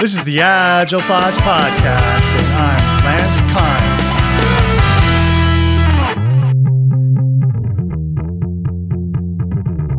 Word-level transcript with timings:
This 0.00 0.14
is 0.14 0.24
the 0.24 0.40
Agile 0.40 1.00
Thoughts 1.00 1.38
Podcast, 1.38 2.28
and 2.28 2.46
I'm 2.54 3.04
Lance 3.06 3.40
Kind. 3.50 4.02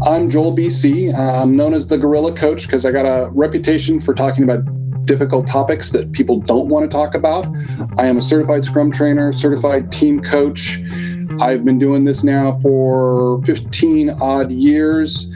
I'm 0.07 0.29
Joel 0.29 0.55
BC. 0.55 1.11
Uh, 1.17 1.41
I'm 1.41 1.55
known 1.55 1.73
as 1.73 1.87
the 1.87 1.97
Gorilla 1.97 2.31
Coach 2.31 2.67
because 2.67 2.85
I 2.85 2.91
got 2.91 3.05
a 3.07 3.31
reputation 3.31 3.99
for 3.99 4.13
talking 4.13 4.43
about 4.43 4.59
difficult 5.05 5.47
topics 5.47 5.89
that 5.91 6.11
people 6.11 6.41
don't 6.41 6.67
want 6.67 6.83
to 6.83 6.95
talk 6.95 7.15
about. 7.15 7.47
I 7.97 8.05
am 8.05 8.17
a 8.17 8.21
certified 8.21 8.65
Scrum 8.65 8.91
trainer, 8.91 9.33
certified 9.33 9.91
team 9.91 10.19
coach. 10.19 10.79
I've 11.41 11.65
been 11.65 11.79
doing 11.79 12.05
this 12.05 12.23
now 12.23 12.59
for 12.59 13.43
15 13.45 14.11
odd 14.11 14.51
years. 14.51 15.27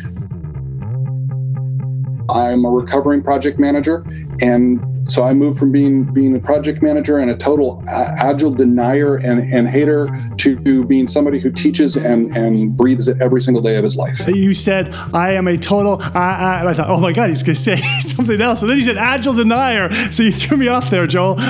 I'm 2.31 2.65
a 2.65 2.69
recovering 2.69 3.21
project 3.21 3.59
manager, 3.59 4.05
and 4.39 4.79
so 5.09 5.23
I 5.23 5.33
moved 5.33 5.59
from 5.59 5.71
being 5.71 6.05
being 6.13 6.35
a 6.35 6.39
project 6.39 6.81
manager 6.81 7.17
and 7.17 7.29
a 7.31 7.35
total 7.35 7.83
agile 7.87 8.51
denier 8.51 9.17
and, 9.17 9.53
and 9.53 9.67
hater 9.67 10.09
to 10.37 10.85
being 10.85 11.07
somebody 11.07 11.39
who 11.39 11.51
teaches 11.51 11.97
and, 11.97 12.35
and 12.35 12.75
breathes 12.77 13.07
it 13.07 13.21
every 13.21 13.41
single 13.41 13.61
day 13.61 13.77
of 13.77 13.83
his 13.83 13.95
life. 13.95 14.19
You 14.27 14.53
said 14.53 14.93
I 15.13 15.33
am 15.33 15.47
a 15.47 15.57
total. 15.57 16.01
Uh, 16.01 16.57
and 16.61 16.69
I 16.69 16.73
thought, 16.73 16.89
oh 16.89 16.99
my 16.99 17.11
god, 17.11 17.29
he's 17.29 17.43
going 17.43 17.55
to 17.55 17.61
say 17.61 17.77
something 17.99 18.41
else, 18.41 18.61
and 18.61 18.69
then 18.69 18.77
he 18.77 18.83
said 18.83 18.97
agile 18.97 19.33
denier. 19.33 19.89
So 20.11 20.23
you 20.23 20.31
threw 20.31 20.57
me 20.57 20.67
off 20.67 20.89
there, 20.89 21.07
Joel. 21.07 21.35
no, 21.35 21.43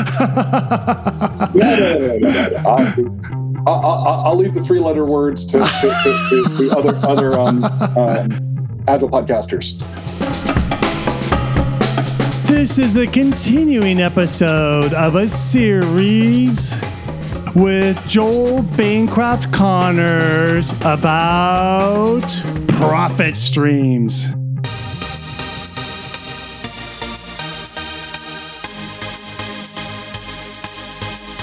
no, 1.53 2.17
no, 2.17 2.17
no, 2.17 3.41
I'll, 3.67 4.25
I'll, 4.25 4.35
leave 4.35 4.55
the 4.55 4.63
three-letter 4.63 5.05
words 5.05 5.45
to, 5.45 5.59
to, 5.59 6.25
to, 6.29 6.57
to 6.57 6.75
other 6.75 7.07
other 7.07 7.39
um, 7.39 7.63
um, 7.63 8.83
agile 8.87 9.09
podcasters. 9.09 9.79
This 12.51 12.79
is 12.79 12.97
a 12.97 13.07
continuing 13.07 14.01
episode 14.01 14.93
of 14.93 15.15
a 15.15 15.25
series 15.25 16.75
with 17.55 17.97
Joel 18.05 18.63
Bancroft 18.63 19.53
Connors 19.53 20.73
about 20.81 22.27
profit 22.67 23.37
streams. 23.37 24.27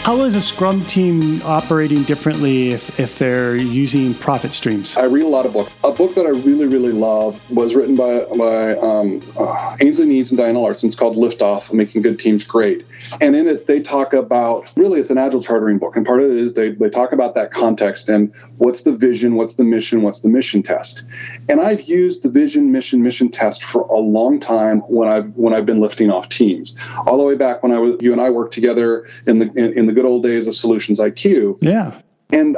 How 0.09 0.25
is 0.25 0.35
a 0.35 0.41
Scrum 0.41 0.81
team 0.87 1.43
operating 1.43 2.03
differently 2.03 2.71
if, 2.71 2.99
if 2.99 3.19
they're 3.19 3.57
using 3.57 4.15
profit 4.15 4.53
streams? 4.53 4.97
I 4.97 5.05
read 5.05 5.25
a 5.25 5.29
lot 5.29 5.45
of 5.45 5.53
books. 5.53 5.71
A 5.85 5.93
book 5.93 6.15
that 6.15 6.25
I 6.25 6.31
really, 6.31 6.67
really 6.67 6.93
love 6.93 7.39
was 7.51 7.77
written 7.77 7.95
by, 7.95 8.25
by 8.39 8.75
um, 8.79 9.21
uh, 9.39 9.77
Ainsley 9.81 10.07
Nies 10.07 10.31
and 10.31 10.39
Diana 10.39 10.61
Larsen. 10.61 10.87
It's 10.87 10.97
called 10.97 11.19
Liftoff, 11.19 11.75
Making 11.75 12.01
Good 12.01 12.19
Teams 12.19 12.43
Great. 12.43 12.87
And 13.21 13.37
in 13.37 13.47
it, 13.47 13.67
they 13.67 13.81
talk 13.81 14.15
about 14.15 14.75
really, 14.79 14.99
it's 14.99 15.11
an 15.11 15.19
agile 15.19 15.43
chartering 15.43 15.77
book. 15.77 15.95
And 15.95 16.07
part 16.07 16.23
of 16.23 16.31
it 16.31 16.39
is 16.39 16.55
they, 16.55 16.71
they 16.71 16.89
talk 16.89 17.13
about 17.13 17.35
that 17.35 17.51
context 17.51 18.09
and 18.09 18.33
what's 18.57 18.81
the 18.81 18.93
vision, 18.93 19.35
what's 19.35 19.57
the 19.57 19.65
mission, 19.65 20.01
what's 20.01 20.21
the 20.21 20.31
mission 20.31 20.63
test. 20.63 21.03
And 21.51 21.61
I've 21.61 21.83
used 21.83 22.23
the 22.23 22.31
vision, 22.31 22.73
mission, 22.73 23.03
mission 23.03 23.29
test 23.29 23.63
for 23.63 23.83
a 23.83 23.99
long 23.99 24.41
time 24.41 24.81
when 24.89 25.07
I've 25.07 25.37
when 25.37 25.53
I've 25.53 25.67
been 25.67 25.81
lifting 25.81 26.11
off 26.11 26.31
teams. 26.31 26.75
All 27.07 27.19
the 27.19 27.25
way 27.25 27.35
back 27.35 27.63
when 27.63 27.73
I 27.73 27.79
was 27.79 27.97
you 28.01 28.13
and 28.13 28.23
I 28.23 28.31
worked 28.31 28.55
together 28.55 29.05
in 29.27 29.41
the 29.41 29.53
in, 29.53 29.77
in 29.77 29.87
the 29.87 29.98
good 29.99 30.07
old 30.07 30.23
days 30.23 30.47
of 30.47 30.55
Solutions 30.55 30.99
IQ. 30.99 31.59
Yeah. 31.61 32.01
And 32.33 32.57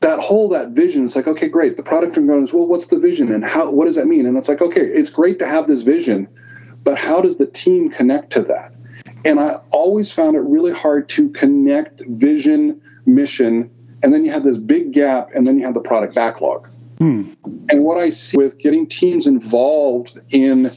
that 0.00 0.20
whole 0.20 0.48
that 0.50 0.70
vision 0.70 1.04
it's 1.04 1.16
like 1.16 1.26
okay 1.26 1.48
great 1.48 1.76
the 1.76 1.82
product 1.82 2.16
owner 2.16 2.38
goes 2.38 2.52
well 2.52 2.68
what's 2.68 2.86
the 2.86 2.98
vision 3.00 3.32
and 3.32 3.44
how 3.44 3.68
what 3.68 3.86
does 3.86 3.96
that 3.96 4.06
mean 4.06 4.26
and 4.26 4.38
it's 4.38 4.48
like 4.48 4.62
okay 4.62 4.80
it's 4.80 5.10
great 5.10 5.40
to 5.40 5.46
have 5.46 5.66
this 5.66 5.82
vision 5.82 6.28
but 6.84 6.96
how 6.96 7.20
does 7.20 7.38
the 7.38 7.46
team 7.48 7.90
connect 7.90 8.30
to 8.30 8.40
that 8.40 8.72
and 9.24 9.40
I 9.40 9.56
always 9.70 10.12
found 10.12 10.36
it 10.36 10.40
really 10.40 10.72
hard 10.72 11.08
to 11.10 11.28
connect 11.30 12.02
vision, 12.06 12.80
mission, 13.06 13.70
and 14.02 14.12
then 14.12 14.24
you 14.24 14.32
have 14.32 14.44
this 14.44 14.56
big 14.56 14.92
gap, 14.92 15.30
and 15.34 15.46
then 15.46 15.58
you 15.58 15.64
have 15.64 15.74
the 15.74 15.80
product 15.80 16.14
backlog. 16.14 16.68
Hmm. 16.98 17.32
And 17.68 17.84
what 17.84 17.98
I 17.98 18.10
see 18.10 18.36
with 18.36 18.58
getting 18.58 18.86
teams 18.86 19.26
involved 19.26 20.18
in 20.30 20.72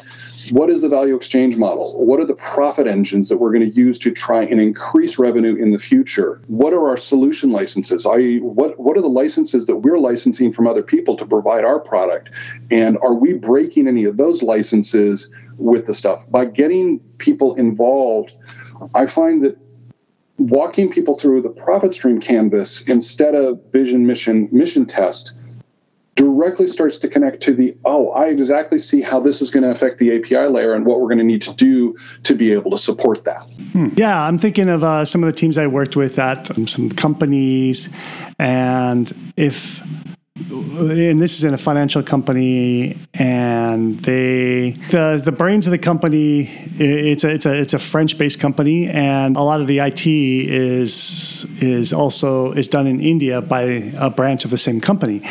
what 0.49 0.69
is 0.69 0.81
the 0.81 0.89
value 0.89 1.15
exchange 1.15 1.57
model? 1.57 1.93
What 2.03 2.19
are 2.19 2.25
the 2.25 2.35
profit 2.35 2.87
engines 2.87 3.29
that 3.29 3.37
we're 3.37 3.51
going 3.51 3.69
to 3.69 3.75
use 3.75 3.99
to 3.99 4.11
try 4.11 4.43
and 4.43 4.59
increase 4.59 5.19
revenue 5.19 5.55
in 5.55 5.71
the 5.71 5.79
future? 5.79 6.41
What 6.47 6.73
are 6.73 6.87
our 6.87 6.97
solution 6.97 7.51
licenses? 7.51 8.05
I 8.05 8.37
what 8.37 8.79
what 8.79 8.97
are 8.97 9.01
the 9.01 9.09
licenses 9.09 9.65
that 9.65 9.77
we're 9.77 9.97
licensing 9.97 10.51
from 10.51 10.67
other 10.67 10.83
people 10.83 11.15
to 11.17 11.25
provide 11.25 11.65
our 11.65 11.79
product? 11.79 12.33
And 12.71 12.97
are 13.01 13.13
we 13.13 13.33
breaking 13.33 13.87
any 13.87 14.05
of 14.05 14.17
those 14.17 14.41
licenses 14.41 15.29
with 15.57 15.85
the 15.85 15.93
stuff? 15.93 16.29
By 16.29 16.45
getting 16.45 16.99
people 17.17 17.55
involved, 17.55 18.33
I 18.95 19.05
find 19.05 19.43
that 19.43 19.57
walking 20.37 20.89
people 20.89 21.17
through 21.17 21.41
the 21.41 21.49
profit 21.49 21.93
stream 21.93 22.19
canvas 22.19 22.81
instead 22.87 23.35
of 23.35 23.61
vision 23.71 24.07
mission 24.07 24.49
mission 24.51 24.85
test 24.85 25.33
directly 26.15 26.67
starts 26.67 26.97
to 26.97 27.07
connect 27.07 27.41
to 27.41 27.53
the 27.53 27.75
oh 27.85 28.09
i 28.11 28.27
exactly 28.27 28.77
see 28.77 29.01
how 29.01 29.19
this 29.19 29.41
is 29.41 29.49
going 29.49 29.63
to 29.63 29.71
affect 29.71 29.97
the 29.97 30.17
api 30.17 30.35
layer 30.47 30.73
and 30.73 30.85
what 30.85 30.99
we're 30.99 31.07
going 31.07 31.17
to 31.17 31.23
need 31.23 31.41
to 31.41 31.53
do 31.53 31.95
to 32.23 32.35
be 32.35 32.51
able 32.51 32.71
to 32.71 32.77
support 32.77 33.23
that 33.23 33.41
hmm. 33.71 33.89
yeah 33.95 34.21
i'm 34.23 34.37
thinking 34.37 34.69
of 34.69 34.83
uh, 34.83 35.05
some 35.05 35.23
of 35.23 35.27
the 35.27 35.33
teams 35.33 35.57
i 35.57 35.65
worked 35.65 35.95
with 35.95 36.19
at 36.19 36.51
um, 36.57 36.67
some 36.67 36.89
companies 36.89 37.89
and 38.39 39.13
if 39.37 39.81
and 40.51 41.21
this 41.21 41.37
is 41.37 41.43
in 41.43 41.53
a 41.53 41.57
financial 41.57 42.03
company, 42.03 42.97
and 43.13 43.99
they 44.01 44.71
the 44.89 45.21
the 45.23 45.31
brains 45.31 45.67
of 45.67 45.71
the 45.71 45.77
company. 45.77 46.49
It's 46.77 47.23
a 47.23 47.31
it's 47.31 47.45
a 47.45 47.59
it's 47.59 47.73
a 47.73 47.79
French 47.79 48.17
based 48.17 48.39
company, 48.39 48.89
and 48.89 49.37
a 49.37 49.41
lot 49.41 49.61
of 49.61 49.67
the 49.67 49.79
IT 49.79 50.05
is 50.05 51.45
is 51.61 51.93
also 51.93 52.51
is 52.51 52.67
done 52.67 52.87
in 52.87 52.99
India 52.99 53.41
by 53.41 53.61
a 53.97 54.09
branch 54.09 54.45
of 54.45 54.51
the 54.51 54.57
same 54.57 54.81
company, 54.81 55.21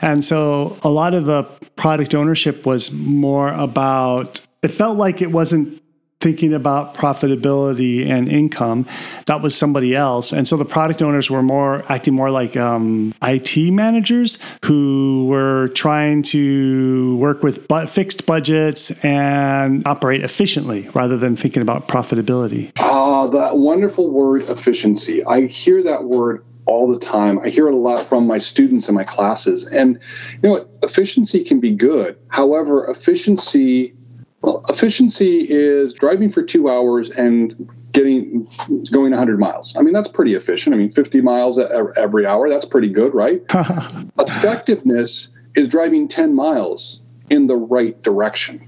and 0.00 0.24
so 0.24 0.76
a 0.82 0.90
lot 0.90 1.14
of 1.14 1.26
the 1.26 1.42
product 1.76 2.14
ownership 2.14 2.64
was 2.66 2.92
more 2.92 3.52
about. 3.52 4.46
It 4.62 4.68
felt 4.72 4.96
like 4.96 5.22
it 5.22 5.30
wasn't 5.30 5.80
thinking 6.20 6.52
about 6.52 6.94
profitability 6.94 8.08
and 8.08 8.28
income. 8.28 8.86
That 9.26 9.40
was 9.40 9.56
somebody 9.56 9.94
else. 9.94 10.32
And 10.32 10.48
so 10.48 10.56
the 10.56 10.64
product 10.64 11.00
owners 11.00 11.30
were 11.30 11.42
more 11.42 11.84
acting 11.90 12.14
more 12.14 12.30
like 12.30 12.56
um, 12.56 13.14
IT 13.22 13.72
managers 13.72 14.38
who 14.64 15.26
were 15.28 15.68
trying 15.68 16.22
to 16.24 17.16
work 17.16 17.42
with 17.42 17.66
fixed 17.88 18.26
budgets 18.26 18.90
and 19.04 19.86
operate 19.86 20.22
efficiently 20.22 20.88
rather 20.92 21.16
than 21.16 21.36
thinking 21.36 21.62
about 21.62 21.86
profitability. 21.86 22.72
Ah, 22.78 23.22
uh, 23.22 23.26
that 23.28 23.56
wonderful 23.56 24.10
word 24.10 24.42
efficiency. 24.42 25.24
I 25.24 25.42
hear 25.42 25.82
that 25.84 26.04
word 26.04 26.44
all 26.66 26.86
the 26.86 26.98
time. 26.98 27.38
I 27.38 27.48
hear 27.48 27.68
it 27.68 27.74
a 27.74 27.76
lot 27.76 28.08
from 28.08 28.26
my 28.26 28.38
students 28.38 28.88
in 28.88 28.94
my 28.94 29.04
classes. 29.04 29.64
And 29.64 29.98
you 30.42 30.50
know? 30.50 30.68
Efficiency 30.82 31.42
can 31.42 31.60
be 31.60 31.72
good. 31.72 32.18
However, 32.28 32.86
efficiency 32.86 33.94
well, 34.42 34.64
efficiency 34.68 35.46
is 35.48 35.92
driving 35.92 36.30
for 36.30 36.42
two 36.42 36.68
hours 36.68 37.10
and 37.10 37.68
getting 37.92 38.48
going 38.92 39.10
100 39.10 39.38
miles. 39.38 39.76
I 39.76 39.82
mean, 39.82 39.92
that's 39.92 40.08
pretty 40.08 40.34
efficient. 40.34 40.74
I 40.74 40.78
mean, 40.78 40.90
50 40.90 41.20
miles 41.20 41.58
every 41.58 42.26
hour, 42.26 42.48
that's 42.48 42.64
pretty 42.64 42.88
good, 42.88 43.14
right? 43.14 43.42
Effectiveness 44.18 45.28
is 45.56 45.68
driving 45.68 46.06
10 46.06 46.34
miles 46.34 47.02
in 47.30 47.46
the 47.46 47.56
right 47.56 48.00
direction. 48.02 48.66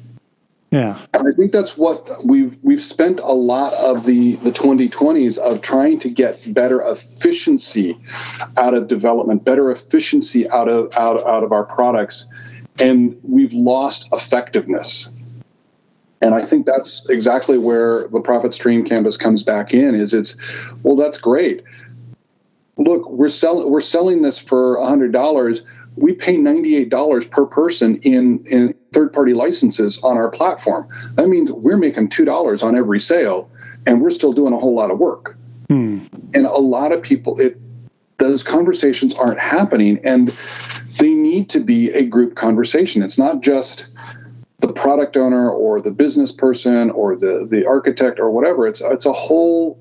Yeah. 0.72 1.00
And 1.14 1.26
I 1.26 1.32
think 1.36 1.50
that's 1.50 1.76
what 1.76 2.08
we've 2.24 2.56
we've 2.62 2.80
spent 2.80 3.18
a 3.18 3.32
lot 3.32 3.72
of 3.74 4.06
the 4.06 4.36
the 4.36 4.52
2020s 4.52 5.36
of 5.36 5.62
trying 5.62 5.98
to 6.00 6.08
get 6.08 6.54
better 6.54 6.80
efficiency 6.80 7.98
out 8.56 8.74
of 8.74 8.86
development, 8.86 9.44
better 9.44 9.72
efficiency 9.72 10.48
out 10.48 10.68
of 10.68 10.94
out, 10.94 11.26
out 11.26 11.42
of 11.42 11.50
our 11.50 11.64
products 11.64 12.28
and 12.80 13.18
we've 13.22 13.52
lost 13.52 14.08
effectiveness 14.12 15.09
and 16.20 16.34
I 16.34 16.42
think 16.42 16.66
that's 16.66 17.08
exactly 17.08 17.58
where 17.58 18.08
the 18.08 18.20
profit 18.20 18.52
stream 18.52 18.84
canvas 18.84 19.16
comes 19.16 19.42
back 19.42 19.72
in 19.72 19.94
is 19.94 20.12
it's 20.12 20.36
well 20.82 20.96
that's 20.96 21.18
great. 21.18 21.62
Look, 22.76 23.08
we're 23.10 23.28
selling 23.28 23.70
we're 23.70 23.80
selling 23.80 24.22
this 24.22 24.38
for 24.38 24.76
$100. 24.78 25.60
We 25.96 26.12
pay 26.12 26.36
$98 26.36 27.30
per 27.30 27.46
person 27.46 27.96
in 28.02 28.44
in 28.46 28.74
third-party 28.92 29.34
licenses 29.34 29.98
on 30.02 30.16
our 30.16 30.28
platform. 30.28 30.88
That 31.14 31.28
means 31.28 31.50
we're 31.52 31.76
making 31.76 32.08
$2 32.08 32.62
on 32.62 32.76
every 32.76 33.00
sale 33.00 33.50
and 33.86 34.00
we're 34.00 34.10
still 34.10 34.32
doing 34.32 34.52
a 34.52 34.58
whole 34.58 34.74
lot 34.74 34.90
of 34.90 34.98
work. 34.98 35.36
Hmm. 35.68 36.00
And 36.34 36.46
a 36.46 36.58
lot 36.58 36.92
of 36.92 37.02
people 37.02 37.40
it 37.40 37.58
those 38.18 38.42
conversations 38.42 39.14
aren't 39.14 39.40
happening 39.40 39.98
and 40.04 40.36
they 40.98 41.14
need 41.14 41.48
to 41.48 41.60
be 41.60 41.90
a 41.92 42.04
group 42.04 42.34
conversation. 42.34 43.02
It's 43.02 43.16
not 43.16 43.40
just 43.40 43.90
the 44.60 44.72
product 44.72 45.16
owner 45.16 45.50
or 45.50 45.80
the 45.80 45.90
business 45.90 46.32
person 46.32 46.90
or 46.90 47.16
the 47.16 47.46
the 47.48 47.66
architect 47.66 48.20
or 48.20 48.30
whatever 48.30 48.66
it's 48.66 48.80
it's 48.80 49.06
a 49.06 49.12
whole 49.12 49.78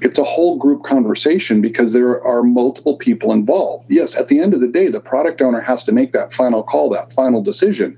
it's 0.00 0.18
a 0.18 0.24
whole 0.24 0.56
group 0.56 0.82
conversation 0.82 1.60
because 1.60 1.92
there 1.92 2.24
are 2.24 2.42
multiple 2.42 2.96
people 2.96 3.32
involved. 3.32 3.86
Yes 3.88 4.16
at 4.16 4.28
the 4.28 4.40
end 4.40 4.54
of 4.54 4.60
the 4.60 4.68
day 4.68 4.88
the 4.88 5.00
product 5.00 5.42
owner 5.42 5.60
has 5.60 5.84
to 5.84 5.92
make 5.92 6.12
that 6.12 6.32
final 6.32 6.62
call 6.62 6.90
that 6.90 7.12
final 7.12 7.42
decision. 7.42 7.96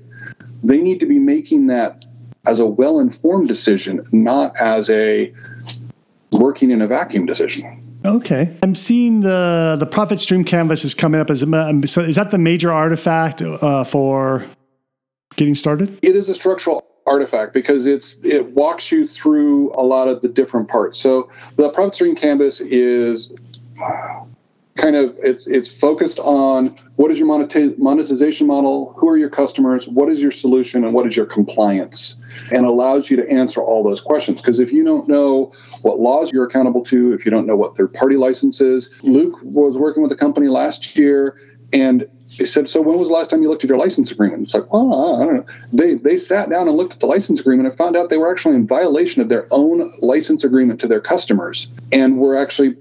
They 0.63 0.79
need 0.79 0.99
to 1.01 1.05
be 1.05 1.19
making 1.19 1.67
that 1.67 2.05
as 2.45 2.59
a 2.59 2.65
well 2.65 2.99
informed 2.99 3.47
decision, 3.47 4.05
not 4.11 4.55
as 4.57 4.89
a 4.89 5.33
working 6.31 6.71
in 6.71 6.81
a 6.81 6.87
vacuum 6.87 7.25
decision. 7.25 7.79
Okay, 8.05 8.53
I'm 8.61 8.75
seeing 8.75 9.21
the 9.21 9.77
the 9.79 9.85
profit 9.85 10.19
stream 10.19 10.43
canvas 10.43 10.83
is 10.83 10.93
coming 10.93 11.21
up. 11.21 11.29
As 11.29 11.41
a, 11.41 11.81
so 11.85 12.01
is 12.01 12.15
that 12.17 12.31
the 12.31 12.37
major 12.37 12.71
artifact 12.71 13.41
uh, 13.41 13.83
for 13.85 14.45
getting 15.35 15.55
started? 15.55 15.99
It 16.01 16.15
is 16.15 16.29
a 16.29 16.35
structural 16.35 16.85
artifact 17.05 17.53
because 17.53 17.85
it's 17.85 18.23
it 18.23 18.51
walks 18.51 18.91
you 18.91 19.05
through 19.05 19.71
a 19.73 19.83
lot 19.83 20.07
of 20.07 20.21
the 20.21 20.27
different 20.27 20.69
parts. 20.69 20.99
So 20.99 21.29
the 21.55 21.69
profit 21.69 21.95
stream 21.95 22.15
canvas 22.15 22.61
is 22.61 23.31
uh, 23.83 24.23
kind 24.75 24.95
of 24.95 25.15
it's 25.21 25.45
it's 25.47 25.69
focused 25.69 26.19
on 26.19 26.75
what 26.95 27.11
is 27.11 27.19
your 27.19 27.27
monetization 27.27 28.47
model, 28.47 28.93
who 28.97 29.09
are 29.09 29.17
your 29.17 29.29
customers, 29.29 29.87
what 29.87 30.09
is 30.09 30.21
your 30.21 30.31
solution, 30.31 30.83
and 30.83 30.93
what 30.93 31.05
is 31.05 31.15
your 31.15 31.25
compliance, 31.25 32.21
and 32.51 32.65
allows 32.65 33.09
you 33.09 33.17
to 33.17 33.29
answer 33.29 33.61
all 33.61 33.83
those 33.83 34.01
questions. 34.01 34.41
Because 34.41 34.59
if 34.59 34.71
you 34.71 34.83
don't 34.83 35.07
know 35.07 35.51
what 35.81 35.99
laws 35.99 36.31
you're 36.31 36.45
accountable 36.45 36.83
to, 36.85 37.13
if 37.13 37.25
you 37.25 37.31
don't 37.31 37.45
know 37.45 37.55
what 37.55 37.75
third 37.75 37.93
party 37.93 38.15
licenses, 38.15 38.93
Luke 39.03 39.37
was 39.43 39.77
working 39.77 40.01
with 40.01 40.11
a 40.11 40.15
company 40.15 40.47
last 40.47 40.95
year 40.95 41.37
and 41.71 42.07
he 42.33 42.45
said, 42.45 42.67
"So 42.67 42.81
when 42.81 42.97
was 42.97 43.09
the 43.09 43.13
last 43.13 43.29
time 43.29 43.41
you 43.43 43.49
looked 43.49 43.63
at 43.63 43.69
your 43.69 43.77
license 43.77 44.11
agreement?" 44.11 44.43
It's 44.43 44.53
like, 44.53 44.71
"Well, 44.73 45.15
I 45.21 45.25
don't 45.25 45.35
know." 45.35 45.45
They 45.71 45.93
they 45.93 46.17
sat 46.17 46.49
down 46.49 46.67
and 46.67 46.75
looked 46.75 46.93
at 46.93 46.99
the 46.99 47.05
license 47.05 47.39
agreement 47.39 47.67
and 47.67 47.75
found 47.75 47.95
out 47.95 48.09
they 48.09 48.17
were 48.17 48.31
actually 48.31 48.55
in 48.55 48.65
violation 48.67 49.21
of 49.21 49.29
their 49.29 49.47
own 49.51 49.91
license 50.01 50.43
agreement 50.43 50.79
to 50.81 50.87
their 50.87 50.99
customers, 50.99 51.67
and 51.91 52.17
were 52.17 52.35
actually, 52.35 52.75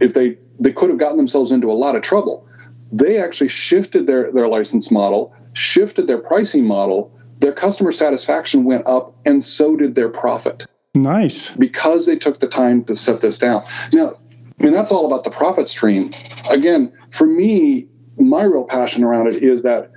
if 0.00 0.12
they 0.14 0.36
they 0.58 0.72
could 0.72 0.90
have 0.90 0.98
gotten 0.98 1.16
themselves 1.16 1.50
into 1.50 1.70
a 1.70 1.74
lot 1.74 1.96
of 1.96 2.02
trouble. 2.02 2.46
They 2.92 3.18
actually 3.18 3.48
shifted 3.48 4.06
their 4.06 4.30
their 4.32 4.48
license 4.48 4.90
model, 4.90 5.32
shifted 5.54 6.06
their 6.06 6.18
pricing 6.18 6.66
model. 6.66 7.10
Their 7.38 7.52
customer 7.52 7.92
satisfaction 7.92 8.64
went 8.64 8.86
up, 8.86 9.14
and 9.24 9.42
so 9.42 9.76
did 9.76 9.94
their 9.94 10.10
profit. 10.10 10.66
Nice, 10.94 11.56
because 11.56 12.04
they 12.04 12.16
took 12.16 12.40
the 12.40 12.48
time 12.48 12.84
to 12.84 12.94
set 12.94 13.22
this 13.22 13.38
down. 13.38 13.62
Now, 13.94 14.16
I 14.60 14.64
mean, 14.64 14.74
that's 14.74 14.92
all 14.92 15.06
about 15.06 15.24
the 15.24 15.30
profit 15.30 15.68
stream. 15.68 16.10
Again, 16.50 16.92
for 17.10 17.26
me, 17.26 17.88
my 18.18 18.44
real 18.44 18.64
passion 18.64 19.04
around 19.04 19.28
it 19.28 19.42
is 19.42 19.62
that 19.62 19.90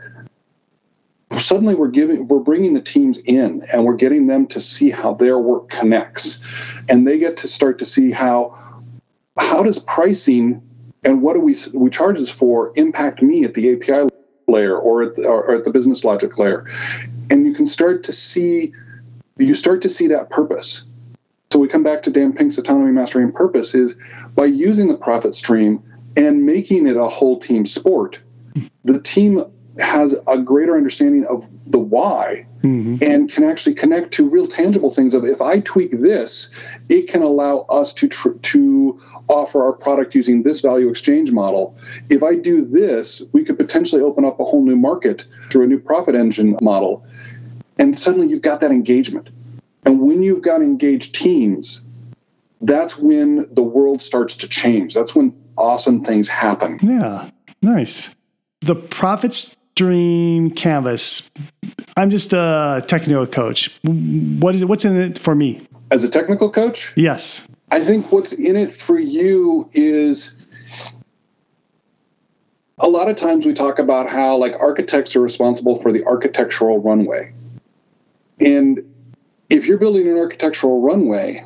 suddenly 1.40 1.76
we're 1.76 1.90
giving 1.90 2.28
we're 2.28 2.40
bringing 2.40 2.74
the 2.74 2.82
teams 2.82 3.18
in 3.20 3.64
and 3.72 3.86
we're 3.86 3.96
getting 3.96 4.28
them 4.28 4.48
to 4.48 4.60
see 4.60 4.90
how 4.90 5.14
their 5.14 5.38
work 5.38 5.70
connects. 5.70 6.40
And 6.90 7.08
they 7.08 7.18
get 7.18 7.38
to 7.38 7.48
start 7.48 7.80
to 7.80 7.86
see 7.86 8.12
how 8.12 8.58
how 9.38 9.64
does 9.64 9.80
pricing 9.80 10.62
and 11.04 11.22
what 11.22 11.34
do 11.34 11.40
we 11.40 11.56
we 11.74 11.90
charge 11.90 12.18
this 12.18 12.30
for 12.30 12.72
impact 12.76 13.22
me 13.22 13.44
at 13.44 13.54
the 13.54 13.74
api 13.74 14.10
layer 14.48 14.78
or 14.78 15.04
at 15.04 15.16
the, 15.16 15.28
or 15.28 15.56
at 15.56 15.64
the 15.64 15.72
business 15.72 16.04
logic 16.04 16.38
layer? 16.38 16.68
And 17.30 17.46
you 17.46 17.54
can 17.54 17.66
start 17.66 18.04
to 18.06 18.12
see 18.12 18.74
you 19.38 19.56
start 19.56 19.82
to 19.82 19.90
see 19.90 20.08
that 20.08 20.30
purpose. 20.30 20.86
So 21.52 21.60
we 21.60 21.68
come 21.68 21.84
back 21.84 22.02
to 22.04 22.12
dan 22.12 22.34
pink's 22.34 22.58
autonomy 22.58 22.92
mastery 22.92 23.24
and 23.24 23.34
purpose 23.34 23.76
is 23.76 23.96
by 24.36 24.46
using 24.46 24.88
the 24.88 24.98
profit 24.98 25.36
stream 25.36 25.84
and 26.16 26.46
making 26.46 26.88
it 26.88 26.98
a 26.98 27.08
whole 27.08 27.40
team 27.40 27.66
sport, 27.66 28.22
the 28.84 29.00
team 29.00 29.44
has 29.80 30.16
a 30.28 30.38
greater 30.38 30.78
understanding 30.78 31.26
of 31.26 31.48
the 31.66 31.80
why 31.80 32.46
mm-hmm. 32.62 32.98
and 33.02 33.32
can 33.32 33.44
actually 33.44 33.74
connect 33.74 34.12
to 34.12 34.30
real 34.30 34.48
tangible 34.48 34.92
things 34.92 35.14
of 35.14 35.26
if 35.26 35.42
I 35.42 35.62
tweak 35.62 35.92
this, 35.92 36.50
it 36.90 37.08
can 37.08 37.24
allow 37.24 37.62
us 37.70 37.94
to 37.94 38.08
tr- 38.08 38.34
to 38.34 39.02
offer 39.28 39.64
our 39.64 39.74
product 39.74 40.14
using 40.14 40.44
this 40.44 40.62
value 40.62 40.90
exchange 40.90 41.32
model. 41.32 41.76
If 42.10 42.24
I 42.24 42.36
do 42.36 42.64
this, 42.64 43.22
we 43.32 43.44
could 43.44 43.58
potentially 43.58 44.02
open 44.02 44.26
up 44.26 44.40
a 44.40 44.46
whole 44.46 44.64
new 44.64 44.76
market 44.76 45.26
through 45.50 45.64
a 45.64 45.68
new 45.68 45.80
profit 45.80 46.14
engine 46.14 46.58
model. 46.62 47.06
And 47.80 47.98
suddenly 48.00 48.28
you've 48.28 48.42
got 48.42 48.60
that 48.60 48.72
engagement. 48.72 49.30
And 49.86 50.02
when 50.02 50.22
you've 50.22 50.42
got 50.42 50.62
engaged 50.62 51.16
teams, 51.16 51.84
that's 52.62 52.98
when 52.98 53.48
the 53.54 53.64
world 53.64 54.02
starts 54.02 54.36
to 54.38 54.48
change. 54.48 54.94
That's 54.94 55.16
when 55.16 55.34
awesome 55.64 56.04
things 56.04 56.28
happen. 56.28 56.78
Yeah, 56.82 57.30
nice. 57.62 58.14
The 58.62 58.76
profit 58.76 59.34
stream 59.34 60.52
canvas. 60.52 61.32
I'm 61.96 62.10
just 62.10 62.34
a 62.34 62.84
technical 62.88 63.26
coach. 63.26 63.80
What 63.84 64.56
is 64.56 64.62
it? 64.62 64.66
What's 64.68 64.86
in 64.86 65.00
it 65.00 65.18
for 65.18 65.34
me? 65.34 65.66
As 65.90 66.04
a 66.04 66.10
technical 66.10 66.52
coach? 66.52 66.94
Yes. 66.96 67.48
I 67.72 67.80
think 67.80 68.12
what's 68.12 68.34
in 68.34 68.56
it 68.56 68.74
for 68.74 69.00
you 69.00 69.70
is 69.74 70.36
a 72.78 72.88
lot 72.88 73.10
of 73.10 73.16
times 73.16 73.46
we 73.46 73.54
talk 73.54 73.80
about 73.80 74.10
how 74.10 74.36
like 74.36 74.56
architects 74.60 75.16
are 75.16 75.22
responsible 75.22 75.78
for 75.78 75.92
the 75.92 76.04
architectural 76.06 76.80
runway. 76.80 77.34
And 78.40 78.94
if 79.50 79.66
you're 79.68 79.78
building 79.78 80.08
an 80.08 80.18
architectural 80.18 80.82
runway, 80.82 81.46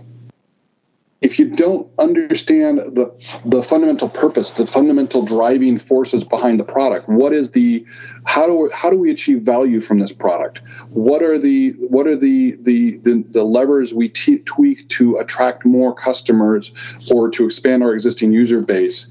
if 1.21 1.39
you 1.39 1.49
don't 1.49 1.89
understand 1.97 2.77
the 2.77 3.11
the 3.43 3.63
fundamental 3.63 4.07
purpose, 4.07 4.51
the 4.51 4.67
fundamental 4.67 5.23
driving 5.23 5.79
forces 5.79 6.23
behind 6.23 6.59
the 6.59 6.63
product, 6.63 7.09
what 7.09 7.33
is 7.33 7.51
the 7.51 7.85
how 8.25 8.45
do 8.45 8.53
we, 8.53 8.69
how 8.71 8.89
do 8.91 8.97
we 8.97 9.09
achieve 9.09 9.41
value 9.41 9.79
from 9.79 9.97
this 9.97 10.13
product? 10.13 10.59
What 10.89 11.23
are 11.23 11.37
the 11.39 11.71
what 11.89 12.05
are 12.05 12.15
the 12.15 12.55
the 12.61 12.97
the, 12.97 13.23
the 13.29 13.43
levers 13.43 13.93
we 13.93 14.09
t- 14.09 14.39
tweak 14.39 14.87
to 14.89 15.17
attract 15.17 15.65
more 15.65 15.93
customers 15.93 16.71
or 17.09 17.29
to 17.31 17.45
expand 17.45 17.81
our 17.81 17.93
existing 17.93 18.31
user 18.31 18.61
base? 18.61 19.09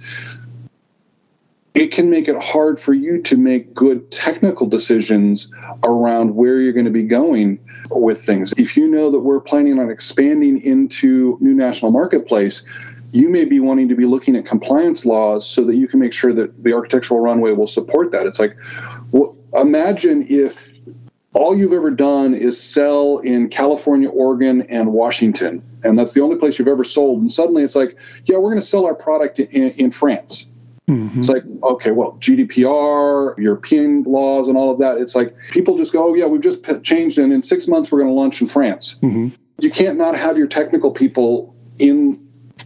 It 1.76 1.92
can 1.92 2.08
make 2.08 2.26
it 2.26 2.36
hard 2.38 2.80
for 2.80 2.94
you 2.94 3.20
to 3.24 3.36
make 3.36 3.74
good 3.74 4.10
technical 4.10 4.66
decisions 4.66 5.52
around 5.84 6.34
where 6.34 6.58
you're 6.58 6.72
going 6.72 6.86
to 6.86 6.90
be 6.90 7.02
going 7.02 7.58
with 7.90 8.18
things. 8.18 8.54
If 8.56 8.78
you 8.78 8.88
know 8.88 9.10
that 9.10 9.20
we're 9.20 9.40
planning 9.40 9.78
on 9.78 9.90
expanding 9.90 10.62
into 10.62 11.36
new 11.38 11.52
national 11.52 11.90
marketplace, 11.90 12.62
you 13.12 13.28
may 13.28 13.44
be 13.44 13.60
wanting 13.60 13.90
to 13.90 13.94
be 13.94 14.06
looking 14.06 14.36
at 14.36 14.46
compliance 14.46 15.04
laws 15.04 15.46
so 15.46 15.64
that 15.64 15.76
you 15.76 15.86
can 15.86 16.00
make 16.00 16.14
sure 16.14 16.32
that 16.32 16.64
the 16.64 16.72
architectural 16.72 17.20
runway 17.20 17.52
will 17.52 17.66
support 17.66 18.10
that. 18.12 18.24
It's 18.24 18.38
like, 18.38 18.56
well, 19.10 19.36
imagine 19.52 20.24
if 20.30 20.66
all 21.34 21.54
you've 21.54 21.74
ever 21.74 21.90
done 21.90 22.32
is 22.32 22.58
sell 22.58 23.18
in 23.18 23.50
California, 23.50 24.08
Oregon, 24.08 24.62
and 24.62 24.94
Washington, 24.94 25.62
and 25.84 25.98
that's 25.98 26.14
the 26.14 26.22
only 26.22 26.36
place 26.36 26.58
you've 26.58 26.68
ever 26.68 26.84
sold. 26.84 27.20
And 27.20 27.30
suddenly 27.30 27.64
it's 27.64 27.76
like, 27.76 27.98
yeah, 28.24 28.38
we're 28.38 28.48
going 28.48 28.62
to 28.62 28.66
sell 28.66 28.86
our 28.86 28.94
product 28.94 29.40
in, 29.40 29.72
in 29.72 29.90
France. 29.90 30.48
Mm-hmm. 30.88 31.18
It's 31.18 31.28
like, 31.28 31.42
okay, 31.64 31.90
well, 31.90 32.12
GDPR, 32.20 33.36
European 33.38 34.04
laws, 34.04 34.46
and 34.46 34.56
all 34.56 34.70
of 34.70 34.78
that. 34.78 34.98
It's 34.98 35.16
like 35.16 35.36
people 35.50 35.76
just 35.76 35.92
go, 35.92 36.10
oh, 36.10 36.14
yeah, 36.14 36.26
we've 36.26 36.40
just 36.40 36.64
changed, 36.84 37.18
and 37.18 37.32
in 37.32 37.42
six 37.42 37.66
months 37.66 37.90
we're 37.90 37.98
going 37.98 38.10
to 38.10 38.14
launch 38.14 38.40
in 38.40 38.46
France. 38.46 38.96
Mm-hmm. 39.02 39.28
You 39.58 39.70
can't 39.70 39.98
not 39.98 40.14
have 40.14 40.38
your 40.38 40.46
technical 40.46 40.92
people 40.92 41.54
in 41.78 42.22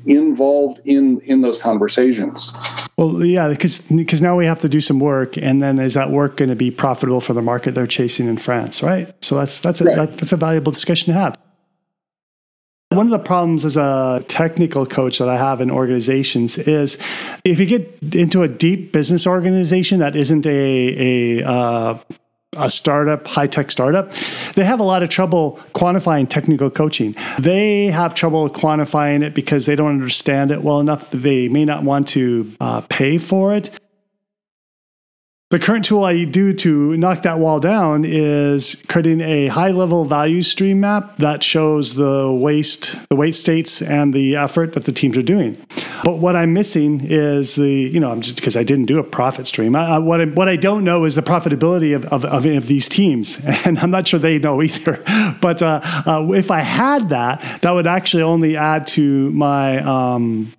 involved 0.06 0.80
in 0.84 1.20
in 1.20 1.40
those 1.40 1.58
conversations. 1.58 2.52
Well, 2.96 3.24
yeah, 3.24 3.48
because 3.48 3.80
because 3.80 4.20
now 4.20 4.36
we 4.36 4.44
have 4.44 4.60
to 4.60 4.68
do 4.68 4.80
some 4.80 5.00
work, 5.00 5.36
and 5.38 5.62
then 5.62 5.78
is 5.78 5.94
that 5.94 6.10
work 6.10 6.36
going 6.36 6.50
to 6.50 6.56
be 6.56 6.70
profitable 6.70 7.20
for 7.20 7.32
the 7.32 7.42
market 7.42 7.74
they're 7.74 7.86
chasing 7.86 8.28
in 8.28 8.36
France, 8.36 8.82
right? 8.82 9.14
So 9.24 9.36
that's 9.36 9.60
that's 9.60 9.80
a 9.80 9.84
right. 9.84 9.96
that, 9.96 10.18
that's 10.18 10.32
a 10.32 10.36
valuable 10.36 10.72
discussion 10.72 11.12
to 11.14 11.18
have. 11.18 11.38
One 12.92 13.06
of 13.06 13.12
the 13.12 13.20
problems 13.20 13.64
as 13.64 13.76
a 13.76 14.24
technical 14.26 14.84
coach 14.84 15.18
that 15.18 15.28
I 15.28 15.36
have 15.36 15.60
in 15.60 15.70
organizations 15.70 16.58
is 16.58 16.98
if 17.44 17.60
you 17.60 17.66
get 17.66 18.16
into 18.16 18.42
a 18.42 18.48
deep 18.48 18.92
business 18.92 19.28
organization 19.28 20.00
that 20.00 20.16
isn't 20.16 20.44
a, 20.44 21.38
a 21.38 21.48
uh, 21.48 21.98
a 22.56 22.68
startup, 22.68 23.28
high 23.28 23.46
tech 23.46 23.70
startup, 23.70 24.12
they 24.56 24.64
have 24.64 24.80
a 24.80 24.82
lot 24.82 25.04
of 25.04 25.08
trouble 25.08 25.60
quantifying 25.72 26.28
technical 26.28 26.68
coaching. 26.68 27.14
They 27.38 27.86
have 27.86 28.12
trouble 28.12 28.50
quantifying 28.50 29.22
it 29.22 29.36
because 29.36 29.66
they 29.66 29.76
don't 29.76 29.90
understand 29.90 30.50
it 30.50 30.62
well 30.62 30.80
enough. 30.80 31.12
They 31.12 31.48
may 31.48 31.64
not 31.64 31.84
want 31.84 32.08
to 32.08 32.52
uh, 32.60 32.80
pay 32.80 33.18
for 33.18 33.54
it. 33.54 33.70
The 35.50 35.58
current 35.58 35.84
tool 35.84 36.04
I 36.04 36.26
do 36.26 36.52
to 36.52 36.96
knock 36.96 37.22
that 37.22 37.40
wall 37.40 37.58
down 37.58 38.04
is 38.04 38.80
creating 38.86 39.20
a 39.20 39.48
high 39.48 39.72
level 39.72 40.04
value 40.04 40.42
stream 40.42 40.78
map 40.78 41.16
that 41.16 41.42
shows 41.42 41.96
the 41.96 42.32
waste, 42.32 42.96
the 43.08 43.16
wait 43.16 43.34
states, 43.34 43.82
and 43.82 44.14
the 44.14 44.36
effort 44.36 44.74
that 44.74 44.84
the 44.84 44.92
teams 44.92 45.18
are 45.18 45.22
doing. 45.22 45.58
But 46.04 46.18
what 46.18 46.36
I'm 46.36 46.52
missing 46.52 47.00
is 47.02 47.56
the, 47.56 47.68
you 47.68 47.98
know, 47.98 48.12
I'm 48.12 48.20
just 48.20 48.36
because 48.36 48.56
I 48.56 48.62
didn't 48.62 48.86
do 48.86 49.00
a 49.00 49.02
profit 49.02 49.48
stream. 49.48 49.74
I, 49.74 49.98
what, 49.98 50.20
I, 50.20 50.26
what 50.26 50.48
I 50.48 50.54
don't 50.54 50.84
know 50.84 51.04
is 51.04 51.16
the 51.16 51.22
profitability 51.22 51.96
of, 51.96 52.04
of, 52.06 52.24
of, 52.24 52.46
of, 52.46 52.68
these 52.68 52.88
teams. 52.88 53.44
And 53.66 53.76
I'm 53.80 53.90
not 53.90 54.06
sure 54.06 54.20
they 54.20 54.38
know 54.38 54.62
either. 54.62 55.02
But 55.40 55.62
uh, 55.62 55.80
uh, 56.06 56.28
if 56.32 56.52
I 56.52 56.60
had 56.60 57.08
that, 57.08 57.42
that 57.62 57.72
would 57.72 57.88
actually 57.88 58.22
only 58.22 58.56
add 58.56 58.86
to 58.88 59.30
my, 59.30 59.78
um, 59.78 60.52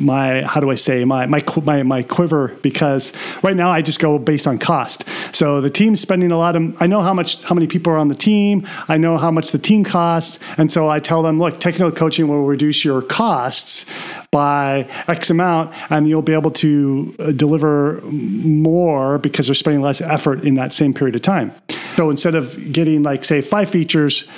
my 0.00 0.42
how 0.42 0.60
do 0.60 0.70
I 0.70 0.74
say 0.74 1.04
my 1.04 1.26
my 1.26 1.42
my 1.64 1.82
my 1.82 2.02
quiver 2.02 2.48
because 2.62 3.12
right 3.42 3.56
now 3.56 3.70
I 3.70 3.82
just 3.82 4.00
go 4.00 4.18
based 4.18 4.46
on 4.46 4.58
cost. 4.58 5.04
So 5.32 5.60
the 5.60 5.70
team's 5.70 6.00
spending 6.00 6.30
a 6.30 6.38
lot 6.38 6.56
of 6.56 6.80
I 6.80 6.86
know 6.86 7.00
how 7.02 7.14
much 7.14 7.42
how 7.42 7.54
many 7.54 7.66
people 7.66 7.92
are 7.92 7.98
on 7.98 8.08
the 8.08 8.14
team, 8.14 8.66
I 8.88 8.96
know 8.96 9.18
how 9.18 9.30
much 9.30 9.52
the 9.52 9.58
team 9.58 9.84
costs, 9.84 10.38
and 10.56 10.72
so 10.72 10.88
I 10.88 11.00
tell 11.00 11.22
them, 11.22 11.38
look, 11.38 11.60
technical 11.60 11.90
coaching 11.90 12.28
will 12.28 12.44
reduce 12.44 12.84
your 12.84 13.02
costs 13.02 13.86
by 14.30 14.88
X 15.06 15.30
amount, 15.30 15.74
and 15.90 16.08
you'll 16.08 16.22
be 16.22 16.34
able 16.34 16.50
to 16.50 17.14
uh, 17.18 17.32
deliver 17.32 18.00
more 18.02 19.18
because 19.18 19.46
they're 19.46 19.54
spending 19.54 19.82
less 19.82 20.00
effort 20.00 20.44
in 20.44 20.54
that 20.54 20.72
same 20.72 20.92
period 20.92 21.16
of 21.16 21.22
time. 21.22 21.52
So 21.96 22.10
instead 22.10 22.34
of 22.34 22.72
getting 22.72 23.02
like 23.02 23.24
say 23.24 23.40
five 23.40 23.70
features 23.70 24.28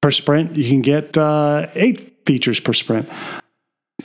per 0.00 0.10
sprint, 0.10 0.56
you 0.56 0.68
can 0.68 0.82
get 0.82 1.16
uh, 1.16 1.66
eight 1.74 2.24
features 2.24 2.60
per 2.60 2.72
sprint. 2.72 3.08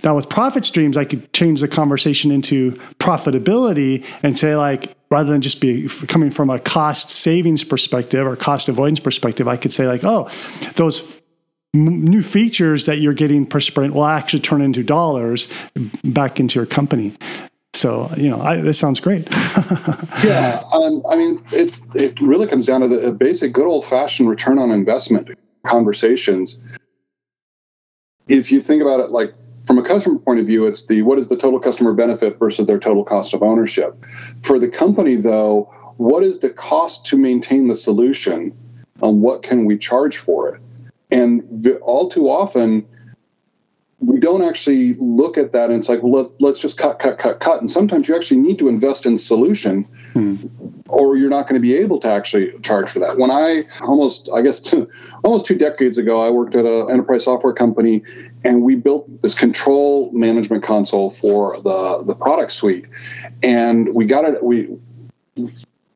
Now 0.03 0.15
with 0.15 0.29
profit 0.29 0.65
streams, 0.65 0.97
I 0.97 1.05
could 1.05 1.31
change 1.33 1.61
the 1.61 1.67
conversation 1.67 2.31
into 2.31 2.71
profitability 2.99 4.05
and 4.23 4.37
say 4.37 4.55
like 4.55 4.95
rather 5.11 5.31
than 5.31 5.41
just 5.41 5.59
be 5.59 5.87
coming 6.07 6.31
from 6.31 6.49
a 6.49 6.57
cost 6.59 7.11
savings 7.11 7.63
perspective 7.63 8.25
or 8.25 8.35
cost 8.35 8.69
avoidance 8.69 8.99
perspective, 8.99 9.47
I 9.47 9.57
could 9.57 9.73
say 9.73 9.87
like, 9.87 10.03
oh, 10.03 10.29
those 10.75 11.21
new 11.73 12.23
features 12.23 12.85
that 12.85 12.99
you're 12.99 13.13
getting 13.13 13.45
per 13.45 13.59
sprint 13.59 13.93
will 13.93 14.05
actually 14.05 14.39
turn 14.39 14.61
into 14.61 14.83
dollars 14.83 15.47
back 16.03 16.39
into 16.39 16.59
your 16.59 16.65
company. 16.65 17.13
So 17.73 18.11
you 18.17 18.29
know, 18.29 18.41
I, 18.41 18.61
this 18.61 18.77
sounds 18.77 18.99
great. 18.99 19.27
yeah, 20.23 20.61
um, 20.73 21.03
I 21.09 21.15
mean, 21.15 21.43
it 21.51 21.77
it 21.95 22.19
really 22.19 22.47
comes 22.47 22.65
down 22.65 22.81
to 22.81 22.87
the 22.87 23.11
basic 23.11 23.53
good 23.53 23.65
old 23.65 23.85
fashioned 23.85 24.29
return 24.29 24.59
on 24.59 24.71
investment 24.71 25.29
conversations. 25.65 26.59
If 28.31 28.49
you 28.49 28.61
think 28.61 28.81
about 28.81 29.01
it, 29.01 29.11
like 29.11 29.33
from 29.65 29.77
a 29.77 29.83
customer 29.83 30.17
point 30.17 30.39
of 30.39 30.45
view, 30.45 30.65
it's 30.65 30.85
the 30.85 31.01
what 31.01 31.19
is 31.19 31.27
the 31.27 31.35
total 31.35 31.59
customer 31.59 31.93
benefit 31.93 32.39
versus 32.39 32.65
their 32.65 32.79
total 32.79 33.03
cost 33.03 33.33
of 33.33 33.43
ownership. 33.43 34.01
For 34.43 34.57
the 34.57 34.69
company, 34.69 35.15
though, 35.17 35.69
what 35.97 36.23
is 36.23 36.39
the 36.39 36.49
cost 36.49 37.05
to 37.07 37.17
maintain 37.17 37.67
the 37.67 37.75
solution, 37.75 38.57
and 39.01 39.21
what 39.21 39.43
can 39.43 39.65
we 39.65 39.77
charge 39.77 40.17
for 40.17 40.47
it? 40.47 40.61
And 41.11 41.67
all 41.81 42.09
too 42.09 42.29
often, 42.29 42.87
we 44.01 44.19
don't 44.19 44.41
actually 44.41 44.95
look 44.95 45.37
at 45.37 45.51
that 45.51 45.69
and 45.69 45.77
it's 45.77 45.87
like, 45.87 46.01
well, 46.01 46.33
let, 46.39 46.49
us 46.49 46.59
just 46.59 46.77
cut, 46.77 46.97
cut, 46.97 47.19
cut, 47.19 47.39
cut. 47.39 47.59
And 47.59 47.69
sometimes 47.69 48.07
you 48.07 48.15
actually 48.15 48.39
need 48.39 48.57
to 48.57 48.67
invest 48.67 49.05
in 49.05 49.15
solution 49.17 49.83
hmm. 50.13 50.37
or 50.89 51.17
you're 51.17 51.29
not 51.29 51.47
going 51.47 51.61
to 51.61 51.61
be 51.61 51.75
able 51.75 51.99
to 51.99 52.09
actually 52.09 52.51
charge 52.61 52.89
for 52.89 52.97
that. 52.99 53.19
When 53.19 53.29
I 53.29 53.63
almost, 53.81 54.27
I 54.33 54.41
guess, 54.41 54.73
almost 55.23 55.45
two 55.45 55.55
decades 55.55 55.99
ago, 55.99 56.19
I 56.19 56.31
worked 56.31 56.55
at 56.55 56.65
an 56.65 56.89
enterprise 56.89 57.25
software 57.25 57.53
company 57.53 58.01
and 58.43 58.63
we 58.63 58.75
built 58.75 59.21
this 59.21 59.35
control 59.35 60.11
management 60.13 60.63
console 60.63 61.11
for 61.11 61.61
the, 61.61 62.03
the 62.03 62.15
product 62.15 62.51
suite. 62.53 62.85
And 63.43 63.93
we 63.93 64.05
got 64.05 64.25
it, 64.25 64.43
we 64.43 64.79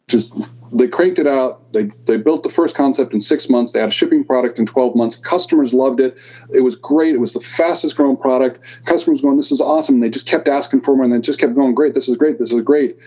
just 0.08 0.32
they 0.78 0.88
cranked 0.88 1.20
it 1.20 1.28
out. 1.28 1.72
They, 1.74 1.84
they 2.06 2.18
built 2.18 2.44
the 2.44 2.50
first 2.50 2.76
concept 2.76 3.14
in 3.14 3.22
six 3.22 3.50
months. 3.50 3.72
They 3.72 3.80
had 3.80 3.90
a 3.90 3.94
shipping 3.94 4.24
product 4.24 4.60
in 4.60 4.66
12 4.66 4.96
months. 4.96 5.16
Customers 5.16 5.74
loved 5.74 6.00
it. 6.00 6.20
It 6.54 6.62
was 6.62 6.76
great. 6.76 7.16
It 7.16 7.20
was 7.20 7.34
the 7.34 7.40
fastest 7.40 7.96
growing 7.96 8.18
product. 8.18 8.60
Customers 8.86 9.22
going, 9.22 9.38
this 9.38 9.52
is 9.52 9.62
awesome. 9.62 9.96
And 9.96 10.04
they 10.04 10.10
just 10.10 10.28
kept 10.28 10.48
asking 10.48 10.82
for 10.82 10.96
more 10.96 11.06
and 11.06 11.14
they 11.14 11.20
just 11.20 11.40
kept 11.40 11.56
going, 11.56 11.76
great, 11.76 11.94
this 11.94 12.10
is 12.10 12.18
great, 12.18 12.40
this 12.40 12.52
is 12.52 12.62
great. 12.62 12.98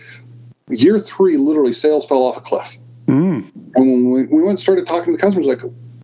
Year 0.69 0.99
three, 0.99 1.37
literally 1.37 1.73
sales 1.73 2.05
fell 2.07 2.23
off 2.23 2.37
a 2.37 2.41
cliff. 2.41 2.77
Mm. 3.07 3.49
And 3.75 3.75
when 3.75 4.09
we, 4.09 4.25
we 4.25 4.39
went 4.39 4.51
and 4.51 4.59
started 4.59 4.87
talking 4.87 5.13
to 5.13 5.17
the 5.17 5.21
customers, 5.21 5.47
like, 5.47 5.61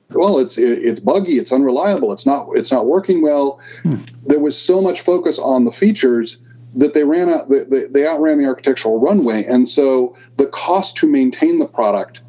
well, 0.10 0.40
it's 0.40 0.58
it's 0.58 1.00
buggy, 1.00 1.40
it's 1.40 1.52
unreliable, 1.52 2.12
it's 2.12 2.26
not 2.26 2.48
it's 2.54 2.72
not 2.72 2.86
working 2.86 3.22
well. 3.22 3.60
Mm. 3.84 4.10
There 4.24 4.40
was 4.40 4.60
so 4.60 4.82
much 4.82 5.02
focus 5.02 5.38
on 5.38 5.66
the 5.66 5.72
features 5.72 6.38
that 6.76 6.94
they 6.94 7.04
ran 7.04 7.30
out 7.30 7.50
they, 7.50 7.86
they 7.86 8.06
outran 8.06 8.38
the 8.38 8.46
architectural 8.46 9.00
runway 9.00 9.44
and 9.46 9.68
so 9.68 10.16
the 10.38 10.48
cost 10.48 10.98
to 10.98 11.08
maintain 11.08 11.60
the 11.60 11.68
product 11.68 12.22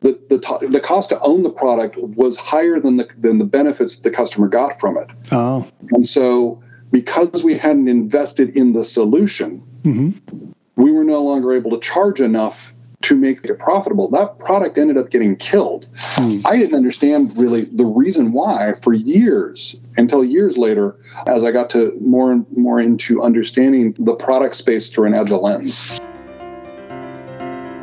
the, 0.00 0.12
the, 0.28 0.68
the 0.68 0.80
cost 0.80 1.10
to 1.10 1.20
own 1.20 1.42
the 1.42 1.50
product 1.50 1.96
was 1.96 2.36
higher 2.36 2.78
than 2.78 2.98
the 2.98 3.08
than 3.18 3.38
the 3.38 3.44
benefits 3.44 3.96
the 3.96 4.10
customer 4.10 4.46
got 4.46 4.78
from 4.78 4.96
it. 4.96 5.08
Oh. 5.32 5.66
And 5.90 6.06
so 6.06 6.62
because 6.90 7.42
we 7.42 7.54
hadn't 7.54 7.88
invested 7.88 8.56
in 8.56 8.72
the 8.72 8.84
solution, 8.84 9.62
mm-hmm. 9.82 10.50
we 10.76 10.92
were 10.92 11.04
no 11.04 11.22
longer 11.22 11.52
able 11.52 11.72
to 11.72 11.80
charge 11.80 12.20
enough 12.20 12.74
to 13.08 13.16
make 13.16 13.42
it 13.42 13.58
profitable. 13.58 14.10
That 14.10 14.38
product 14.38 14.76
ended 14.76 14.98
up 14.98 15.08
getting 15.08 15.34
killed. 15.36 15.88
Hmm. 15.96 16.40
I 16.44 16.58
didn't 16.58 16.74
understand 16.74 17.34
really 17.38 17.64
the 17.64 17.86
reason 17.86 18.32
why 18.32 18.74
for 18.82 18.92
years 18.92 19.76
until 19.96 20.22
years 20.22 20.58
later 20.58 20.94
as 21.26 21.42
I 21.42 21.50
got 21.50 21.70
to 21.70 21.96
more 22.02 22.30
and 22.30 22.44
more 22.54 22.78
into 22.78 23.22
understanding 23.22 23.94
the 23.98 24.14
product 24.14 24.56
space 24.56 24.90
through 24.90 25.06
an 25.06 25.14
agile 25.14 25.42
lens. 25.42 25.98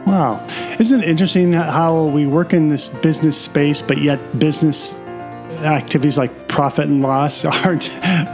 Wow. 0.06 0.46
Isn't 0.80 1.02
it 1.02 1.10
interesting 1.10 1.54
how 1.54 2.06
we 2.06 2.28
work 2.28 2.54
in 2.54 2.70
this 2.70 2.90
business 2.90 3.36
space, 3.36 3.82
but 3.82 3.98
yet 3.98 4.38
business 4.38 5.02
activities 5.64 6.18
like 6.18 6.48
profit 6.48 6.88
and 6.88 7.02
loss 7.02 7.46
aren't 7.66 7.90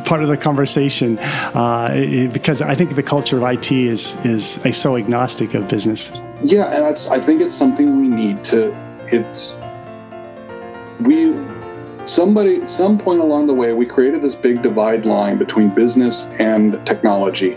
part 0.06 0.22
of 0.22 0.30
the 0.30 0.38
conversation 0.38 1.18
uh, 1.20 2.28
because 2.32 2.62
I 2.62 2.76
think 2.76 2.96
the 2.96 3.04
culture 3.04 3.38
of 3.38 3.44
IT 3.44 3.72
is 3.72 4.16
is 4.26 4.78
so 4.78 4.98
agnostic 4.98 5.54
of 5.54 5.68
business. 5.68 6.22
Yeah, 6.44 6.66
and 6.66 6.86
I 6.86 7.20
think 7.20 7.42
it's 7.42 7.54
something 7.54 8.00
we 8.00 8.08
need 8.08 8.44
to. 8.46 8.76
It's 9.08 9.58
we 11.02 11.36
somebody 12.06 12.66
some 12.68 12.98
point 12.98 13.22
along 13.22 13.48
the 13.48 13.54
way 13.54 13.74
we 13.74 13.86
created 13.86 14.22
this 14.22 14.36
big 14.36 14.62
divide 14.62 15.06
line 15.06 15.38
between 15.38 15.70
business 15.70 16.24
and 16.40 16.84
technology 16.86 17.56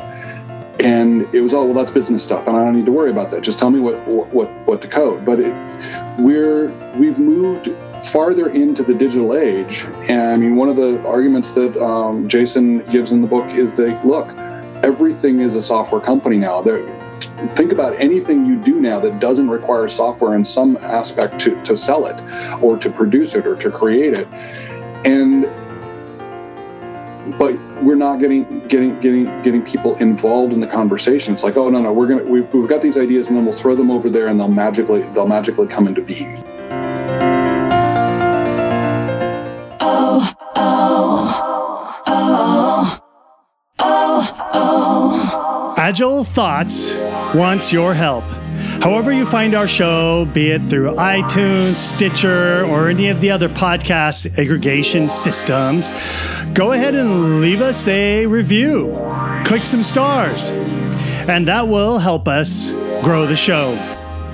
and 0.81 1.23
it 1.35 1.41
was 1.41 1.55
oh 1.55 1.65
well 1.65 1.75
that's 1.75 1.91
business 1.91 2.23
stuff 2.23 2.47
and 2.47 2.57
i 2.57 2.63
don't 2.63 2.77
need 2.77 2.85
to 2.85 2.93
worry 2.93 3.11
about 3.11 3.31
that 3.31 3.43
just 3.43 3.59
tell 3.59 3.71
me 3.71 3.81
what 3.81 3.97
what 4.07 4.51
what 4.67 4.83
to 4.83 4.89
code 4.89 5.25
but 5.25 5.41
it, 5.41 5.55
we're 6.19 6.69
we've 6.97 7.19
moved 7.19 7.69
farther 8.03 8.49
into 8.49 8.83
the 8.83 8.95
digital 8.95 9.37
age 9.37 9.85
and 10.09 10.21
i 10.23 10.37
mean 10.37 10.57
one 10.57 10.69
of 10.69 10.77
the 10.77 11.01
arguments 11.07 11.51
that 11.53 11.77
um, 11.83 12.29
jason 12.29 12.79
gives 12.91 13.13
in 13.13 13.21
the 13.21 13.27
book 13.27 13.53
is 13.55 13.73
that 13.73 14.05
look 14.07 14.29
everything 14.85 15.41
is 15.41 15.55
a 15.55 15.63
software 15.63 16.01
company 16.01 16.37
now 16.37 16.61
there 16.61 16.83
think 17.55 17.73
about 17.73 17.99
anything 18.01 18.45
you 18.45 18.57
do 18.57 18.81
now 18.81 18.99
that 18.99 19.21
doesn't 19.21 19.49
require 19.49 19.87
software 19.89 20.35
in 20.35 20.45
some 20.45 20.77
aspect 20.79 21.39
to, 21.39 21.61
to 21.63 21.77
sell 21.77 22.07
it 22.07 22.21
or 22.63 22.77
to 22.77 22.91
produce 22.91 23.35
it 23.35 23.47
or 23.47 23.57
to 23.57 23.71
create 23.71 24.13
it 24.13 24.29
and 25.07 25.45
but 27.39 27.59
we're 27.83 27.95
not 27.95 28.21
getting 28.21 28.67
getting 28.69 28.99
getting 29.01 29.25
getting 29.41 29.63
people 29.63 29.97
involved 29.97 30.53
in 30.53 30.61
the 30.61 30.67
conversation. 30.67 31.33
It's 31.33 31.43
like, 31.43 31.57
oh 31.57 31.71
no 31.71 31.81
no, 31.81 31.93
we're 31.93 32.07
gonna 32.07 32.25
we've, 32.25 32.53
we've 32.53 32.69
got 32.69 32.83
these 32.83 32.99
ideas 32.99 33.29
and 33.29 33.37
then 33.37 33.45
we'll 33.45 33.55
throw 33.55 33.75
them 33.75 33.91
over 33.91 34.11
there 34.11 34.27
and 34.27 34.39
they'll 34.39 34.49
magically 34.49 35.03
they'll 35.15 35.27
magically 35.27 35.67
come 35.67 35.89
into 35.89 36.03
being. 36.03 36.44
Agile 45.85 46.25
Thoughts 46.25 46.97
wants 47.35 47.71
your 47.71 47.93
help. 47.93 48.25
However, 48.83 49.13
you 49.13 49.27
find 49.27 49.55
our 49.55 49.69
show, 49.69 50.25
be 50.33 50.51
it 50.51 50.63
through 50.63 50.95
iTunes, 50.95 51.75
Stitcher, 51.75 52.65
or 52.65 52.89
any 52.89 53.09
of 53.11 53.21
the 53.21 53.31
other 53.31 53.51
podcast 53.51 54.39
aggregation 54.39 55.11
systems, 55.11 55.91
go 56.55 56.73
ahead 56.73 56.95
and 56.95 57.43
leave 57.43 57.61
us 57.61 57.87
a 57.87 58.25
review. 58.25 58.99
Click 59.45 59.67
some 59.67 59.83
stars, 59.83 60.49
and 61.29 61.47
that 61.49 61.69
will 61.69 61.99
help 61.99 62.29
us 62.29 62.73
grow 63.03 63.27
the 63.27 63.37
show. 63.37 63.77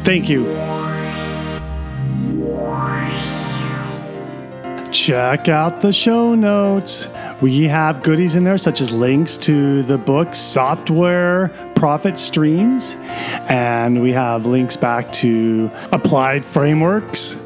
Thank 0.04 0.28
you. 0.28 0.45
Check 4.92 5.49
out 5.49 5.80
the 5.80 5.92
show 5.92 6.37
notes. 6.37 7.09
We 7.40 7.64
have 7.64 8.02
goodies 8.02 8.35
in 8.35 8.44
there, 8.44 8.59
such 8.59 8.82
as 8.82 8.92
links 8.92 9.38
to 9.38 9.82
the 9.82 9.97
book 9.97 10.35
Software 10.35 11.49
Profit 11.75 12.18
Streams, 12.18 12.97
and 13.49 14.02
we 14.02 14.12
have 14.12 14.44
links 14.44 14.76
back 14.76 15.11
to 15.14 15.70
applied 15.90 16.44
frameworks. 16.44 17.37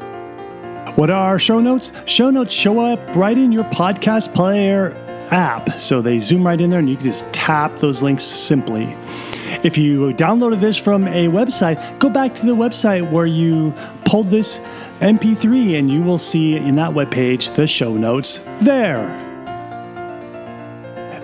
What 0.95 1.09
are 1.09 1.29
our 1.29 1.39
show 1.39 1.61
notes? 1.61 1.93
Show 2.05 2.29
notes 2.29 2.51
show 2.51 2.81
up 2.81 2.99
right 3.15 3.37
in 3.37 3.53
your 3.53 3.63
podcast 3.65 4.33
player 4.33 4.91
app. 5.31 5.79
So 5.79 6.01
they 6.01 6.19
zoom 6.19 6.45
right 6.45 6.59
in 6.59 6.71
there, 6.71 6.79
and 6.79 6.89
you 6.89 6.97
can 6.97 7.05
just 7.05 7.31
tap 7.31 7.77
those 7.77 8.03
links 8.03 8.25
simply. 8.25 8.97
If 9.63 9.77
you 9.77 10.11
downloaded 10.11 10.59
this 10.59 10.75
from 10.75 11.07
a 11.07 11.27
website, 11.29 11.99
go 11.99 12.09
back 12.09 12.35
to 12.35 12.45
the 12.45 12.55
website 12.55 13.09
where 13.09 13.25
you 13.25 13.73
pulled 14.03 14.29
this 14.29 14.59
MP3 14.99 15.79
and 15.79 15.89
you 15.89 16.03
will 16.03 16.17
see 16.17 16.57
in 16.57 16.75
that 16.75 16.91
webpage 16.91 17.55
the 17.55 17.65
show 17.65 17.93
notes 17.95 18.41
there. 18.59 19.24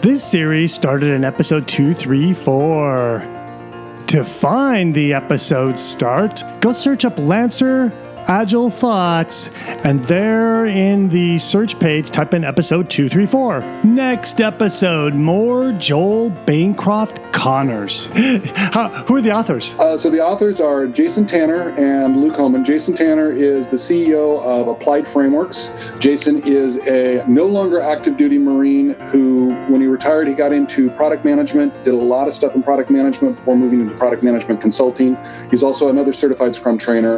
This 0.01 0.23
series 0.23 0.73
started 0.73 1.11
in 1.11 1.23
episode 1.23 1.67
234. 1.67 4.03
To 4.07 4.23
find 4.23 4.95
the 4.95 5.13
episode 5.13 5.77
start, 5.77 6.43
go 6.59 6.73
search 6.73 7.05
up 7.05 7.19
Lancer 7.19 7.91
Agile 8.27 8.69
Thoughts, 8.69 9.49
and 9.83 10.03
there 10.05 10.65
in 10.65 11.09
the 11.09 11.37
search 11.39 11.79
page, 11.79 12.11
type 12.11 12.33
in 12.33 12.43
episode 12.43 12.89
234. 12.89 13.61
Next 13.83 14.41
episode, 14.41 15.13
more 15.13 15.71
Joel 15.73 16.29
Bancroft 16.29 17.33
Connors. 17.33 18.05
How, 18.55 18.89
who 19.07 19.15
are 19.15 19.21
the 19.21 19.31
authors? 19.31 19.73
Uh, 19.79 19.97
so 19.97 20.09
the 20.09 20.21
authors 20.21 20.61
are 20.61 20.87
Jason 20.87 21.25
Tanner 21.25 21.69
and 21.77 22.21
Luke 22.21 22.35
Hohmann. 22.35 22.63
Jason 22.63 22.93
Tanner 22.93 23.31
is 23.31 23.67
the 23.67 23.77
CEO 23.77 24.41
of 24.43 24.67
Applied 24.67 25.07
Frameworks. 25.07 25.71
Jason 25.99 26.41
is 26.43 26.77
a 26.87 27.23
no 27.27 27.45
longer 27.45 27.81
active 27.81 28.17
duty 28.17 28.37
Marine 28.37 28.91
who, 29.11 29.49
when 29.69 29.81
he 29.81 29.87
retired, 29.87 30.27
he 30.27 30.33
got 30.33 30.53
into 30.53 30.89
product 30.91 31.25
management, 31.25 31.73
did 31.83 31.93
a 31.93 31.97
lot 31.97 32.27
of 32.27 32.33
stuff 32.33 32.55
in 32.55 32.63
product 32.63 32.89
management 32.89 33.37
before 33.37 33.55
moving 33.55 33.81
into 33.81 33.95
product 33.95 34.23
management 34.23 34.61
consulting. 34.61 35.17
He's 35.49 35.63
also 35.63 35.89
another 35.89 36.13
certified 36.13 36.55
Scrum 36.55 36.77
trainer. 36.77 37.17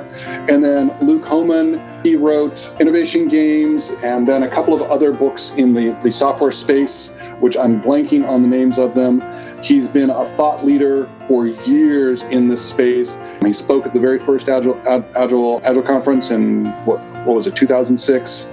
And 0.50 0.63
then 0.63 0.92
Luke 1.01 1.25
Hohmann, 1.25 1.81
he 2.03 2.15
wrote 2.15 2.73
Innovation 2.79 3.27
Games 3.27 3.91
and 4.03 4.27
then 4.27 4.43
a 4.43 4.47
couple 4.50 4.73
of 4.73 4.81
other 4.83 5.12
books 5.12 5.51
in 5.57 5.73
the, 5.73 5.97
the 6.03 6.12
software 6.12 6.51
space, 6.51 7.09
which 7.39 7.57
I'm 7.57 7.81
blanking 7.81 8.27
on 8.27 8.41
the 8.41 8.47
names 8.47 8.77
of 8.77 8.93
them. 8.93 9.21
He's 9.62 9.88
been 9.88 10.09
a 10.09 10.25
thought 10.35 10.65
leader 10.65 11.09
for 11.27 11.47
years 11.47 12.23
in 12.23 12.47
this 12.47 12.63
space. 12.63 13.17
He 13.43 13.53
spoke 13.53 13.85
at 13.85 13.93
the 13.93 14.00
very 14.00 14.19
first 14.19 14.50
Agile 14.50 14.79
Agile 14.88 15.62
Agile 15.63 15.83
conference 15.83 16.31
in 16.31 16.65
what 16.85 17.00
what 17.25 17.35
was 17.35 17.47
it 17.47 17.55
2006 17.55 18.50